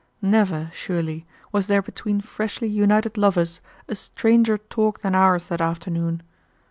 [0.19, 6.23] Never, surely, was there between freshly united lovers a stranger talk than ours that afternoon.